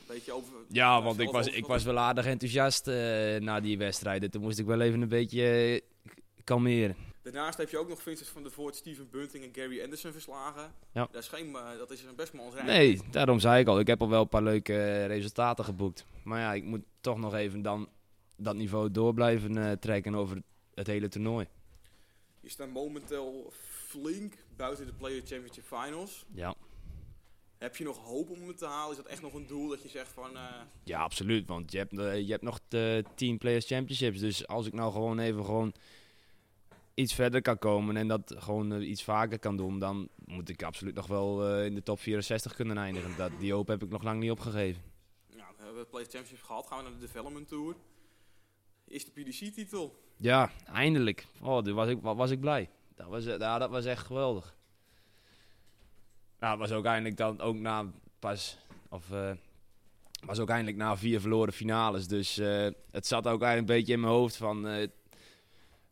Beetje 0.06 0.32
over. 0.32 0.52
Ja, 0.68 1.02
want 1.02 1.20
ik 1.20 1.30
was, 1.30 1.46
ik 1.46 1.66
was 1.66 1.84
wel 1.84 1.98
aardig 1.98 2.26
enthousiast 2.26 2.88
eh, 2.88 2.94
na 3.36 3.60
die 3.60 3.78
wedstrijden. 3.78 4.30
Toen 4.30 4.42
moest 4.42 4.58
ik 4.58 4.66
wel 4.66 4.80
even 4.80 5.00
een 5.00 5.08
beetje 5.08 5.42
eh, 5.42 5.80
kalmeren. 6.44 6.96
Daarnaast 7.22 7.58
heb 7.58 7.70
je 7.70 7.78
ook 7.78 7.88
nog 7.88 8.02
Vincent 8.02 8.28
van 8.28 8.42
der 8.42 8.52
Voort, 8.52 8.76
Steven 8.76 9.08
Bunting 9.10 9.44
en 9.44 9.50
Gary 9.52 9.82
Anderson 9.82 10.12
verslagen. 10.12 10.72
Ja. 10.92 11.08
Dat 11.12 11.22
is, 11.22 11.28
geen, 11.28 11.54
eh, 11.54 11.78
dat 11.78 11.90
is 11.90 12.02
een 12.02 12.14
best 12.14 12.32
wel. 12.32 12.64
Nee, 12.64 13.00
daarom 13.10 13.40
zei 13.40 13.60
ik 13.60 13.68
al. 13.68 13.78
Ik 13.78 13.86
heb 13.86 14.00
al 14.00 14.08
wel 14.08 14.20
een 14.20 14.28
paar 14.28 14.42
leuke 14.42 15.04
resultaten 15.06 15.64
geboekt. 15.64 16.04
Maar 16.24 16.40
ja, 16.40 16.52
ik 16.52 16.64
moet 16.64 16.82
toch 17.00 17.18
nog 17.18 17.34
even 17.34 17.62
dan 17.62 17.88
dat 18.36 18.54
niveau 18.56 18.90
door 18.90 19.14
blijven 19.14 19.56
eh, 19.56 19.72
trekken 19.72 20.14
over 20.14 20.42
het 20.74 20.86
hele 20.86 21.08
toernooi. 21.08 21.46
Je 22.40 22.48
staat 22.50 22.68
momenteel 22.70 23.50
flink 23.88 24.34
buiten 24.56 24.86
de 24.86 24.92
Player 24.92 25.22
Championship 25.26 25.64
Finals. 25.64 26.24
Ja. 26.34 26.54
Heb 27.58 27.76
je 27.76 27.84
nog 27.84 27.98
hoop 27.98 28.30
om 28.30 28.48
het 28.48 28.58
te 28.58 28.66
halen? 28.66 28.90
Is 28.90 29.02
dat 29.02 29.06
echt 29.12 29.22
nog 29.22 29.34
een 29.34 29.46
doel 29.46 29.68
dat 29.68 29.82
je 29.82 29.88
zegt 29.88 30.08
van... 30.12 30.36
eh, 30.36 30.42
Ja, 30.84 31.00
absoluut. 31.00 31.46
Want 31.48 31.72
je 31.72 31.78
hebt, 31.78 31.98
eh, 31.98 32.20
je 32.20 32.30
hebt 32.30 32.42
nog 32.42 32.60
de 32.68 33.04
Team 33.14 33.38
Players 33.38 33.66
Championships. 33.66 34.20
Dus 34.20 34.46
als 34.46 34.66
ik 34.66 34.72
nou 34.72 34.92
gewoon 34.92 35.18
even 35.18 35.44
gewoon 35.44 35.72
iets 36.94 37.14
verder 37.14 37.42
kan 37.42 37.58
komen 37.58 37.96
en 37.96 38.08
dat 38.08 38.34
gewoon 38.36 38.82
iets 38.82 39.02
vaker 39.04 39.38
kan 39.38 39.56
doen, 39.56 39.78
dan 39.78 40.08
moet 40.24 40.48
ik 40.48 40.62
absoluut 40.62 40.94
nog 40.94 41.06
wel 41.06 41.60
in 41.62 41.74
de 41.74 41.82
top 41.82 42.00
64 42.00 42.54
kunnen 42.54 42.76
eindigen. 42.78 43.16
Dat, 43.16 43.30
die 43.40 43.52
hoop 43.52 43.66
heb 43.68 43.82
ik 43.82 43.88
nog 43.90 44.02
lang 44.02 44.20
niet 44.20 44.30
opgegeven. 44.30 44.82
nou, 45.36 45.52
we 45.56 45.62
hebben 45.64 45.82
de 45.82 45.88
Player 45.90 46.06
Championship 46.10 46.42
gehad. 46.46 46.66
Gaan 46.66 46.78
we 46.78 46.84
naar 46.84 46.92
de 46.92 47.06
Development 47.06 47.48
Tour. 47.48 47.74
Eerste 48.88 49.10
PDC-titel. 49.10 50.02
Ja, 50.16 50.50
eindelijk. 50.66 51.26
Oh, 51.42 51.64
daar 51.64 51.74
was 51.74 51.88
ik, 51.88 52.00
wa- 52.00 52.14
was 52.14 52.30
ik 52.30 52.40
blij. 52.40 52.70
Dat 52.94 53.06
was, 53.08 53.26
eh, 53.26 53.38
ja, 53.38 53.58
dat 53.58 53.70
was 53.70 53.84
echt 53.84 54.06
geweldig. 54.06 54.56
Nou, 56.38 56.60
het 56.60 56.68
was 56.68 56.78
ook 56.78 56.84
eindelijk 56.84 57.16
dan 57.16 57.40
ook 57.40 57.56
na 57.56 57.92
pas, 58.18 58.58
of 58.88 59.10
eh, 59.12 59.30
was 60.24 60.38
ook 60.38 60.48
eindelijk 60.48 60.76
na 60.76 60.96
vier 60.96 61.20
verloren 61.20 61.52
finales. 61.52 62.06
Dus 62.06 62.38
eh, 62.38 62.68
het 62.90 63.06
zat 63.06 63.26
ook 63.26 63.42
eigenlijk 63.42 63.58
een 63.58 63.76
beetje 63.78 63.92
in 63.92 64.00
mijn 64.00 64.12
hoofd 64.12 64.36
van, 64.36 64.66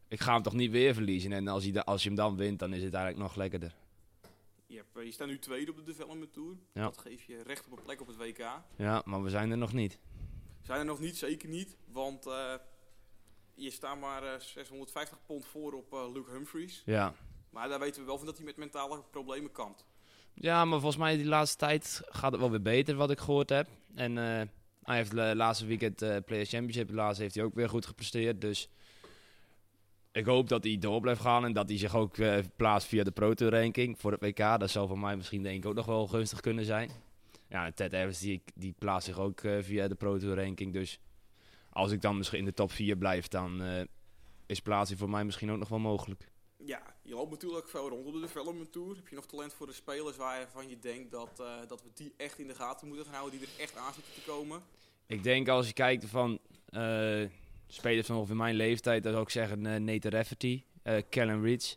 ik 0.09 0.21
ga 0.21 0.33
hem 0.35 0.43
toch 0.43 0.53
niet 0.55 0.71
weer 0.71 0.95
verliezen. 0.95 1.33
En 1.33 1.49
als, 1.49 1.65
hij 1.65 1.85
als 1.85 2.03
je 2.03 2.09
hem 2.09 2.17
dan 2.17 2.37
wint, 2.37 2.59
dan 2.59 2.73
is 2.75 2.83
het 2.83 2.95
eigenlijk 2.95 3.25
nog 3.27 3.37
lekkerder. 3.37 3.75
Je, 4.67 4.77
hebt, 4.77 5.07
je 5.07 5.13
staat 5.13 5.27
nu 5.29 5.39
tweede 5.39 5.71
op 5.71 5.77
de 5.77 5.83
Development 5.83 6.33
Tour. 6.33 6.57
Ja. 6.73 6.83
Dat 6.83 6.99
geeft 6.99 7.23
je 7.27 7.43
recht 7.43 7.67
op 7.67 7.79
een 7.79 7.85
plek 7.85 8.01
op 8.01 8.07
het 8.07 8.17
WK. 8.17 8.39
Ja, 8.77 9.03
maar 9.05 9.23
we 9.23 9.31
zijn 9.31 9.51
er 9.51 9.59
nog 9.59 9.73
niet. 9.73 9.99
Zijn 10.63 10.79
er 10.79 10.85
nog 10.85 11.01
niet, 11.01 11.17
zeker 11.17 11.49
niet. 11.49 11.77
Want 11.93 12.27
je 13.55 13.71
staat 13.71 14.01
maar 14.01 14.23
eh, 14.23 14.41
650 14.41 15.19
pond 15.27 15.47
voor 15.47 15.73
op 15.73 15.93
eh, 15.93 16.13
Luke 16.13 16.31
Humphries. 16.31 16.83
Ja. 16.85 17.15
Maar 17.51 17.69
daar 17.69 17.79
weten 17.79 18.01
we 18.01 18.07
wel 18.07 18.17
van 18.17 18.27
dat 18.27 18.37
hij 18.37 18.45
met 18.45 18.57
mentale 18.57 19.03
problemen 19.11 19.53
kampt. 19.53 19.85
Ja, 20.35 20.65
maar 20.65 20.81
volgens 20.81 21.03
mij 21.03 21.17
die 21.17 21.27
laatste 21.27 21.57
tijd 21.57 22.03
gaat 22.05 22.33
het 22.33 22.41
wel 22.41 22.51
weer 22.51 22.63
beter, 22.63 22.95
wat 22.95 23.11
ik 23.11 23.19
gehoord 23.19 23.49
heb. 23.49 23.69
En 23.95 24.19
eh, 24.19 24.47
hij 24.83 24.97
heeft 24.97 25.11
de 25.11 25.37
laatste 25.37 25.67
weekend 25.67 26.03
eh 26.03 26.17
Players 26.27 26.51
Championship, 26.51 26.91
laatst 26.91 27.21
heeft 27.21 27.35
hij 27.35 27.45
ook 27.45 27.55
weer 27.55 27.69
goed 27.69 27.87
gepresteerd. 27.87 28.41
Dus 28.41 28.69
ik 30.15 30.27
hoop 30.27 30.49
dat 30.49 30.65
hij 30.65 30.79
door 30.79 31.01
blijft 31.01 31.21
gaan 31.21 31.45
en 31.45 31.53
dat 31.53 31.69
hij 31.69 31.79
zich 31.79 31.97
ook 31.97 32.19
eh, 32.19 32.39
plaatst 32.57 32.89
via 32.89 33.05
de 33.05 33.11
Pro 33.11 33.35
Tour 33.35 33.53
ranking 33.53 33.99
voor 33.99 34.13
het 34.13 34.21
WK. 34.21 34.37
Dat 34.37 34.71
zou 34.71 34.89
voor 34.89 34.99
mij 34.99 35.17
misschien 35.17 35.43
denk 35.43 35.57
ik 35.57 35.67
ook 35.67 35.75
nog 35.75 35.87
wel 35.87 36.07
gunstig 36.07 36.41
kunnen 36.41 36.65
zijn. 36.65 36.91
Ja, 37.49 37.73
Ted 37.73 37.93
Evans 37.93 38.19
die, 38.19 38.43
die 38.55 38.75
plaatst 38.79 39.07
zich 39.07 39.19
ook 39.19 39.41
eh, 39.41 39.57
via 39.61 39.89
de 39.89 39.95
Pro 39.95 40.19
Tour 40.19 40.37
ranking. 40.37 40.73
Dus 40.73 40.99
als 41.75 41.91
ik 41.93 42.01
dan 42.01 42.17
misschien 42.17 42.39
in 42.39 42.45
de 42.45 42.55
top 42.55 42.73
4 42.73 42.97
blijf, 42.97 43.29
dan 43.29 43.63
eh, 43.63 43.83
is 44.47 44.61
plaatsing 44.61 44.99
voor 44.99 45.11
mij 45.11 45.25
misschien 45.25 45.51
ook 45.51 45.59
nog 45.59 45.69
wel 45.69 45.79
mogelijk. 45.79 46.29
Ja, 46.57 46.83
je 47.03 47.15
loopt 47.15 47.31
natuurlijk 47.31 47.69
veel 47.69 47.89
rond 47.89 48.07
op 48.07 48.13
de 48.13 48.21
Development 48.21 48.73
Tour. 48.73 48.97
Heb 48.97 49.09
je 49.09 49.15
nog 49.15 49.27
talent 49.27 49.53
voor 49.53 49.67
de 49.67 49.73
spelers 49.73 50.17
waarvan 50.17 50.69
je 50.69 50.79
denkt 50.79 51.11
dat, 51.11 51.41
eh, 51.41 51.69
dat 51.69 51.83
we 51.83 51.89
die 51.95 52.15
echt 52.17 52.39
in 52.39 52.47
de 52.47 52.55
gaten 52.55 52.87
moeten 52.87 53.05
gaan 53.05 53.15
houden, 53.15 53.39
die 53.39 53.49
er 53.49 53.63
echt 53.63 53.77
aan 53.77 53.95
zitten 53.95 54.13
te 54.13 54.21
komen? 54.27 54.63
Ik 55.07 55.23
denk 55.23 55.49
als 55.49 55.67
je 55.67 55.73
kijkt 55.73 56.05
van 56.05 56.39
eh, 56.69 57.23
spelers 57.67 58.07
van 58.07 58.17
ongeveer 58.17 58.37
mijn 58.37 58.55
leeftijd, 58.55 59.03
dan 59.03 59.13
zou 59.13 59.25
ik 59.25 59.31
zeggen 59.31 59.67
eh 59.67 59.81
Nathan 59.81 60.11
Rafferty, 60.11 60.63
eh 60.83 61.03
Callum 61.11 61.45
Rich. 61.45 61.75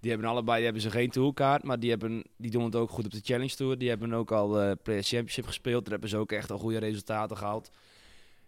Die 0.00 0.10
hebben 0.10 0.30
allebei 0.30 0.56
die 0.56 0.64
hebben 0.64 0.82
ze 0.82 0.90
geen 0.90 1.10
tourkaart, 1.10 1.62
maar 1.62 1.78
die, 1.80 1.90
hebben, 1.90 2.24
die 2.36 2.50
doen 2.50 2.64
het 2.64 2.76
ook 2.76 2.90
goed 2.90 3.04
op 3.04 3.10
de 3.10 3.20
Challenge 3.22 3.54
Tour. 3.54 3.78
Die 3.78 3.88
hebben 3.88 4.12
ook 4.12 4.32
al 4.32 4.76
Players 4.82 5.08
Championship 5.08 5.46
gespeeld. 5.46 5.82
Daar 5.82 5.92
hebben 5.92 6.08
ze 6.08 6.16
ook 6.16 6.32
echt 6.32 6.50
al 6.50 6.58
goede 6.58 6.78
resultaten 6.78 7.36
gehaald. 7.36 7.70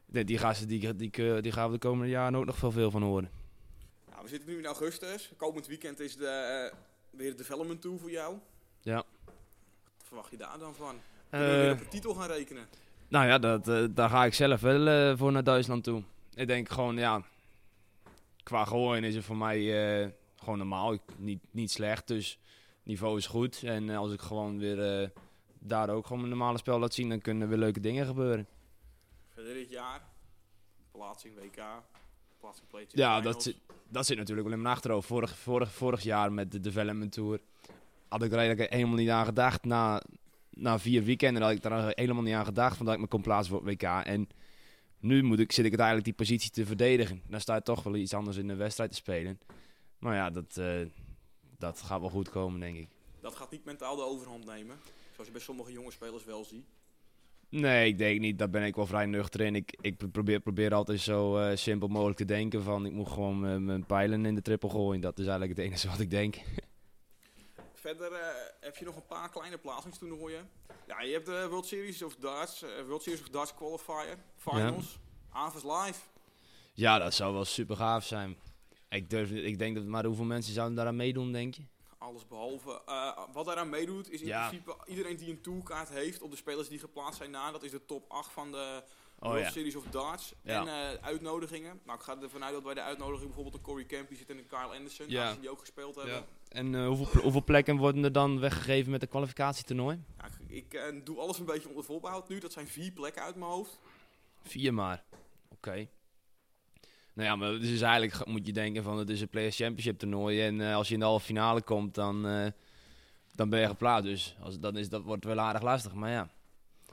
Die, 0.06 0.24
die, 0.24 0.38
gasten, 0.38 0.68
die, 0.68 0.80
die, 0.94 1.10
die, 1.10 1.40
die 1.40 1.52
gaan 1.52 1.66
we 1.66 1.72
de 1.72 1.78
komende 1.78 2.10
jaren 2.10 2.38
ook 2.38 2.44
nog 2.44 2.56
veel, 2.58 2.70
veel 2.70 2.90
van 2.90 3.02
horen. 3.02 3.30
Nou, 4.10 4.22
we 4.22 4.28
zitten 4.28 4.48
nu 4.48 4.58
in 4.58 4.66
augustus. 4.66 5.32
Komend 5.36 5.66
weekend 5.66 6.00
is 6.00 6.16
de, 6.16 6.26
eh, 6.26 6.78
weer 7.10 7.30
de 7.30 7.36
development 7.36 7.80
toe 7.80 7.98
voor 7.98 8.10
jou. 8.10 8.36
Ja. 8.80 9.04
Wat 9.24 10.04
verwacht 10.04 10.30
je 10.30 10.36
daar 10.36 10.58
dan 10.58 10.74
van? 10.74 10.94
Kun 11.30 11.38
je 11.40 11.44
Eh, 11.46 11.50
weer 11.60 11.72
op 11.72 11.78
de 11.78 11.88
titel 11.88 12.14
gaan 12.14 12.28
rekenen? 12.28 12.66
Nou 13.08 13.26
ja, 13.26 13.38
dat, 13.38 13.68
eh, 13.68 13.84
daar 13.90 14.08
ga 14.08 14.24
ik 14.24 14.34
zelf 14.34 14.60
wel 14.60 14.86
eh, 14.86 15.18
voor 15.18 15.32
naar 15.32 15.44
Duitsland 15.44 15.84
toe. 15.84 16.02
Ik 16.34 16.46
denk 16.46 16.68
gewoon, 16.68 16.96
ja, 16.96 17.22
qua 18.42 18.64
gooien 18.64 19.04
is 19.04 19.14
het 19.14 19.24
voor 19.24 19.36
mij 19.36 19.58
eh, 20.02 20.08
gewoon 20.36 20.58
normaal. 20.58 20.92
Ik, 20.92 21.00
niet, 21.16 21.40
niet 21.50 21.70
slecht, 21.70 22.06
dus 22.08 22.38
niveau 22.82 23.16
is 23.18 23.26
goed. 23.26 23.62
En 23.62 23.90
eh, 23.90 23.98
als 23.98 24.12
ik 24.12 24.20
gewoon 24.20 24.58
weer 24.58 25.00
eh, 25.02 25.08
daar 25.58 25.90
ook 25.90 26.02
gewoon 26.06 26.18
mijn 26.18 26.30
normale 26.36 26.58
spel 26.58 26.78
laat 26.78 26.94
zien, 26.94 27.08
dan 27.08 27.20
kunnen 27.20 27.42
er 27.42 27.48
weer 27.48 27.58
leuke 27.58 27.80
dingen 27.80 28.06
gebeuren. 28.06 28.46
Dit 29.54 29.70
jaar, 29.70 30.02
plaatsing 30.90 31.34
WK, 31.34 31.62
plaatsing 32.40 32.68
Ja, 32.88 33.20
dat 33.20 33.42
zit, 33.42 33.56
dat 33.88 34.06
zit 34.06 34.16
natuurlijk 34.16 34.46
wel 34.46 34.56
in 34.56 34.62
mijn 34.62 34.74
achterhoofd. 34.74 35.06
Vorig, 35.06 35.36
vorig, 35.36 35.72
vorig 35.72 36.02
jaar 36.02 36.32
met 36.32 36.52
de 36.52 36.60
Development 36.60 37.12
Tour 37.12 37.40
had 38.08 38.22
ik 38.22 38.32
er 38.32 38.38
eigenlijk 38.38 38.72
helemaal 38.72 38.96
niet 38.96 39.08
aan 39.08 39.24
gedacht. 39.24 39.64
Na, 39.64 40.02
na 40.50 40.78
vier 40.78 41.02
weekenden 41.02 41.42
had 41.42 41.50
ik 41.52 41.62
daar 41.62 41.92
helemaal 41.94 42.22
niet 42.22 42.34
aan 42.34 42.44
gedacht, 42.44 42.76
van 42.76 42.86
dat 42.86 42.94
ik 42.94 43.00
me 43.00 43.06
kon 43.06 43.22
plaatsen 43.22 43.54
voor 43.54 43.66
het 43.66 43.82
WK. 43.82 44.04
En 44.04 44.28
nu 44.98 45.22
moet 45.22 45.38
ik, 45.38 45.52
zit 45.52 45.64
ik 45.64 45.70
het 45.70 45.80
eigenlijk 45.80 46.08
die 46.08 46.26
positie 46.26 46.50
te 46.50 46.66
verdedigen. 46.66 47.22
Dan 47.28 47.40
staat 47.40 47.64
toch 47.64 47.82
wel 47.82 47.96
iets 47.96 48.14
anders 48.14 48.36
in 48.36 48.48
de 48.48 48.54
wedstrijd 48.54 48.90
te 48.90 48.96
spelen. 48.96 49.40
Maar 49.98 50.14
ja, 50.14 50.30
dat, 50.30 50.56
eh, 50.56 50.80
dat 51.58 51.80
gaat 51.80 52.00
wel 52.00 52.10
goed 52.10 52.28
komen, 52.28 52.60
denk 52.60 52.76
ik. 52.76 52.88
Dat 53.20 53.36
gaat 53.36 53.50
niet 53.50 53.64
mentaal 53.64 53.96
de 53.96 54.02
overhand 54.02 54.44
nemen. 54.44 54.78
Zoals 55.12 55.26
je 55.26 55.32
bij 55.32 55.40
sommige 55.40 55.72
jonge 55.72 55.90
spelers 55.90 56.24
wel 56.24 56.44
ziet. 56.44 56.66
Nee, 57.48 57.88
ik 57.88 57.98
denk 57.98 58.20
niet. 58.20 58.38
Daar 58.38 58.50
ben 58.50 58.62
ik 58.64 58.74
wel 58.74 58.86
vrij 58.86 59.06
nuchter 59.06 59.40
in. 59.40 59.54
Ik, 59.54 59.76
ik 59.80 60.10
probeer, 60.12 60.40
probeer 60.40 60.74
altijd 60.74 61.00
zo 61.00 61.36
eh, 61.38 61.56
simpel 61.56 61.88
mogelijk 61.88 62.16
te 62.18 62.24
denken. 62.24 62.62
Van 62.62 62.86
ik 62.86 62.92
moet 62.92 63.08
gewoon 63.08 63.40
mijn- 63.40 63.64
mijn 63.64 63.86
pijlen 63.86 64.26
in 64.26 64.34
de 64.34 64.42
triple 64.42 64.70
gooien. 64.70 65.00
Dat 65.00 65.18
is 65.18 65.26
eigenlijk 65.26 65.58
het 65.58 65.66
enige 65.66 65.88
wat 65.92 66.00
ik 66.00 66.10
denk. 66.10 66.36
Verder 67.72 68.12
eh, 68.12 68.26
heb 68.60 68.76
je 68.76 68.84
nog 68.84 68.96
een 68.96 69.06
paar 69.06 69.30
kleine 69.30 69.58
plaatsingstoernooien. 69.58 70.48
Ja, 70.86 71.02
je 71.02 71.12
hebt 71.12 71.26
de 71.26 71.46
World 71.50 71.66
Series 71.66 72.02
of 72.02 72.16
Darts, 72.16 72.62
eh, 72.62 72.68
World 72.86 73.02
Series 73.02 73.20
of 73.20 73.28
Darts 73.28 73.54
Qualifier, 73.54 74.16
Finals, 74.36 74.98
Avers 75.30 75.62
Live. 75.64 76.00
Ja, 76.74 76.98
dat 76.98 77.14
zou 77.14 77.32
wel 77.34 77.44
super 77.44 77.76
gaaf 77.76 78.04
zijn. 78.04 78.36
Ik, 78.88 79.10
durf, 79.10 79.30
ik 79.30 79.58
denk 79.58 79.76
dat 79.76 79.84
maar 79.84 80.04
hoeveel 80.04 80.24
mensen 80.24 80.52
zouden 80.54 80.76
daaraan 80.76 80.96
meedoen, 80.96 81.32
denk 81.32 81.54
je? 81.54 81.62
Alles 82.06 82.26
behalve. 82.26 82.82
eh, 82.86 83.18
wat 83.32 83.46
daaraan 83.46 83.68
meedoet 83.68 84.10
is 84.10 84.20
in 84.20 84.26
Ja. 84.26 84.48
principe 84.48 84.76
iedereen 84.86 85.16
die 85.16 85.30
een 85.30 85.40
toolkaart 85.40 85.88
heeft 85.88 86.22
op 86.22 86.30
de 86.30 86.36
spelers 86.36 86.68
die 86.68 86.78
geplaatst 86.78 87.16
zijn 87.18 87.30
na. 87.30 87.50
Dat 87.50 87.62
is 87.62 87.70
de 87.70 87.84
top 87.84 88.04
8 88.10 88.32
van 88.32 88.50
de 88.52 88.82
Oh 89.18 89.28
World 89.28 89.44
ja. 89.44 89.50
Series 89.50 89.76
of 89.76 89.84
Darts. 89.84 90.34
Ja. 90.42 90.60
En 90.60 90.68
eh, 90.68 91.04
uitnodigingen. 91.04 91.80
Nou, 91.84 91.98
ik 91.98 92.04
ga 92.04 92.16
ervan 92.22 92.44
uit 92.44 92.52
dat 92.52 92.62
bij 92.62 92.74
de 92.74 92.80
uitnodiging 92.82 93.24
bijvoorbeeld 93.26 93.54
een 93.54 93.60
Corey 93.62 93.86
Campy 93.86 94.14
zit 94.14 94.30
en 94.30 94.38
een 94.38 94.46
Kyle 94.46 94.76
Anderson. 94.76 95.06
Ja. 95.08 95.34
die 95.34 95.50
ook 95.50 95.60
gespeeld 95.60 95.94
hebben. 95.94 96.14
Ja. 96.14 96.24
En 96.48 96.74
eh, 96.74 96.86
hoeveel, 96.86 97.22
hoeveel 97.22 97.44
plekken 97.44 97.76
worden 97.76 98.04
er 98.04 98.12
dan 98.12 98.40
weggegeven 98.40 98.90
met 98.90 99.00
de 99.00 99.06
kwalificatietoernooi? 99.06 100.02
Ja, 100.18 100.24
ik 100.48 100.74
ik, 100.74 101.06
doe 101.06 101.18
alles 101.18 101.38
een 101.38 101.44
beetje 101.44 101.68
onder 101.68 101.84
voorbehoud 101.84 102.28
nu. 102.28 102.38
Dat 102.38 102.52
zijn 102.52 102.68
vier 102.68 102.92
plekken 102.92 103.22
uit 103.22 103.36
mijn 103.36 103.50
hoofd. 103.50 103.78
Vier 104.42 104.74
maar. 104.74 105.04
Oké. 105.48 105.88
Nou 107.16 107.28
ja, 107.28 107.36
maar 107.36 107.50
dus 107.50 107.70
is 107.70 107.80
eigenlijk 107.80 108.12
ga- 108.12 108.24
moet 108.30 108.46
je 108.46 108.52
denken 108.52 108.82
van 108.82 108.98
het 108.98 109.08
is 109.10 109.20
een 109.20 109.28
Players 109.28 109.56
Championship 109.56 109.98
toernooi. 109.98 110.42
En 110.42 110.60
eh, 110.60 110.74
als 110.74 110.88
je 110.88 110.94
in 110.94 111.00
de 111.00 111.06
halve 111.06 111.24
finale 111.24 111.62
komt, 111.62 111.94
dan, 111.94 112.26
eh, 112.26 112.46
dan 113.34 113.48
ben 113.48 113.60
je 113.60 113.66
geplaatst. 113.66 114.04
Dus 114.08 114.36
als, 114.40 114.58
dan 114.58 114.76
is, 114.76 114.88
dat 114.88 115.02
wordt 115.02 115.24
wel 115.24 115.38
aardig 115.38 115.62
lastig. 115.62 115.94
Maar 115.94 116.10
ja, 116.10 116.28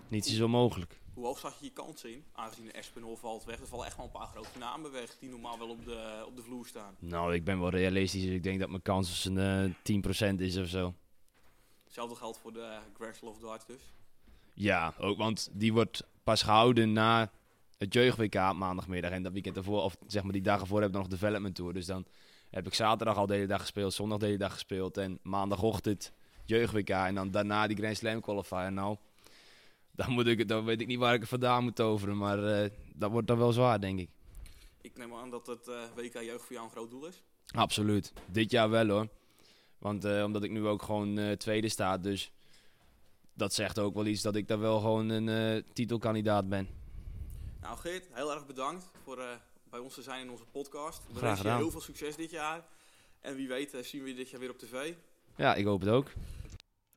niet 0.08 0.26
zo 0.26 0.48
mogelijk. 0.48 1.02
Hoe 1.14 1.26
hoog 1.26 1.40
zag 1.40 1.60
je 1.60 1.66
je 1.66 1.72
kansen 1.72 2.12
in? 2.12 2.24
Aangezien 2.32 2.66
de 2.66 2.72
Espinol 2.72 3.16
valt 3.16 3.44
weg. 3.44 3.60
Er 3.60 3.68
vallen 3.68 3.86
echt 3.86 3.96
wel 3.96 4.06
een 4.06 4.12
paar 4.12 4.28
grote 4.28 4.58
namen 4.60 4.92
weg 4.92 5.16
die 5.20 5.30
normaal 5.30 5.58
wel 5.60 5.70
op 5.70 5.86
de, 5.86 6.24
op 6.28 6.36
de 6.36 6.42
vloer 6.42 6.66
staan. 6.68 6.96
Nou, 7.00 7.34
ik 7.34 7.44
ben 7.44 7.60
wel 7.60 7.70
realistisch. 7.70 8.22
Dus 8.24 8.32
ik 8.32 8.44
denk 8.44 8.60
dat 8.60 8.70
mijn 8.70 8.82
kans 8.82 9.26
een 9.26 9.38
eh 9.38 10.34
10% 10.36 10.36
is 10.42 10.58
of 10.58 10.68
zo. 10.68 10.94
Hetzelfde 11.84 12.16
geldt 12.16 12.38
voor 12.38 12.54
de 12.54 12.78
Gressel 12.98 13.28
of 13.28 13.40
Darts 13.40 13.66
dus. 13.66 13.82
Ja, 14.54 14.94
ook, 15.00 15.18
want 15.18 15.50
die 15.52 15.74
wordt 15.74 16.04
pas 16.24 16.42
gehouden 16.44 16.94
na 16.94 17.32
het 17.84 17.94
jeugd-WK 17.94 18.34
maandagmiddag. 18.34 19.12
En 19.12 19.24
dat 19.24 19.32
weekend 19.32 19.56
daarvoor, 19.56 19.82
of 19.82 19.98
zeg 20.08 20.24
maar 20.24 20.32
die 20.32 20.42
dagen 20.42 20.68
voor, 20.68 20.82
heb 20.82 20.90
ik 20.90 20.96
nog 20.96 21.08
development 21.08 21.56
tour. 21.56 21.74
Dus 21.74 21.86
dan 21.86 22.06
heb 22.50 22.68
ik 22.68 22.74
zaterdag 22.74 23.18
al 23.18 23.26
de 23.26 23.34
hele 23.34 23.48
dag 23.48 23.62
gespeeld, 23.62 23.94
zondag 23.94 24.20
de 24.20 24.26
hele 24.26 24.38
dag 24.38 24.54
gespeeld. 24.54 24.98
En 24.98 25.20
maandagochtend 25.22 26.14
jeugd-WK 26.46 26.90
en 26.90 27.16
dan 27.16 27.32
daarna 27.32 27.68
die 27.68 27.78
Grand 27.78 27.98
Slam 27.98 28.22
qualifier. 28.22 28.72
Nou, 28.72 28.98
dan, 29.92 30.12
moet 30.12 30.28
ik, 30.28 30.48
dan 30.48 30.66
weet 30.66 30.82
ik 30.82 30.88
niet 30.88 31.00
waar 31.00 31.14
ik 31.14 31.20
het 31.20 31.30
vandaan 31.30 31.64
moet 31.64 31.76
toveren. 31.76 32.18
Maar 32.18 32.44
eh, 32.44 32.70
dat 32.94 33.12
wordt 33.12 33.28
dan 33.28 33.38
wel 33.38 33.52
zwaar, 33.52 33.82
denk 33.82 34.00
ik. 34.00 34.10
Ik 34.82 34.98
neem 34.98 35.14
aan 35.14 35.30
dat 35.30 35.48
het 35.48 35.68
eh, 35.68 35.76
WK 35.96 36.14
Jeugd 36.14 36.44
voor 36.44 36.54
jou 36.54 36.66
een 36.66 36.72
groot 36.72 36.90
doel 36.90 37.08
is. 37.08 37.24
Absoluut. 37.56 38.14
Dit 38.32 38.52
jaar 38.52 38.70
wel 38.70 38.88
hoor. 38.88 39.08
Want 39.78 40.06
eh, 40.06 40.24
omdat 40.24 40.44
ik 40.44 40.52
nu 40.52 40.66
ook 40.68 40.82
gewoon 40.82 41.38
tweede 41.38 41.70
sta, 41.70 41.98
dus 41.98 42.32
dat 43.34 43.54
zegt 43.54 43.80
ook 43.80 43.94
wel 43.94 44.06
iets 44.06 44.22
dat 44.22 44.36
ik 44.36 44.48
daar 44.48 44.60
wel 44.60 44.80
gewoon 44.80 45.10
een 45.10 45.64
titelkandidaat 45.74 46.50
ben. 46.50 46.83
Nou 47.64 47.78
Geert, 47.78 48.08
heel 48.12 48.34
erg 48.34 48.46
bedankt 48.46 48.90
voor 49.04 49.20
eh, 49.20 49.28
bij 49.70 49.80
ons 49.80 49.94
te 49.94 50.02
zijn 50.02 50.22
in 50.22 50.30
onze 50.32 50.46
podcast. 50.46 50.98
We 50.98 51.04
Graag 51.10 51.22
wensen 51.22 51.30
je 51.38 51.42
gedaan. 51.44 51.58
heel 51.58 51.72
veel 51.72 51.82
succes 51.82 52.16
dit 52.16 52.32
jaar. 52.32 52.64
En 53.22 53.36
wie 53.36 53.48
weet 53.48 53.74
eh, 53.74 53.84
zien 53.84 54.04
we 54.04 54.10
je 54.10 54.16
dit 54.16 54.30
jaar 54.30 54.40
weer 54.40 54.50
op 54.50 54.58
tv. 54.58 54.94
Ja, 55.36 55.56
ik 55.56 55.66
hoop 55.66 55.80
het 55.82 55.90
ook. 55.90 56.12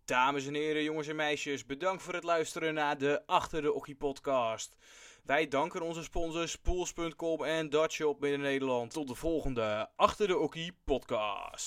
Dames 0.04 0.46
en 0.46 0.54
heren, 0.54 0.82
jongens 0.82 1.08
en 1.08 1.16
meisjes, 1.16 1.66
bedankt 1.66 2.02
voor 2.02 2.14
het 2.14 2.25
luisteren 2.25 2.75
naar 2.75 2.99
de 2.99 3.26
Achter 3.26 3.62
de 3.62 3.73
Okkie 3.73 3.94
podcast. 3.96 4.76
Wij 5.25 5.49
danken 5.49 5.80
onze 5.82 6.02
sponsors 6.02 6.56
Pools.com 6.56 7.44
en 7.44 7.70
Dutch 7.70 7.94
Shop 7.94 8.20
Midden-Nederland. 8.20 8.92
Tot 8.92 9.08
de 9.08 9.14
volgende 9.14 9.88
Achter 9.96 10.26
de 10.26 10.38
Okkie 10.38 10.73
podcast. 10.85 11.64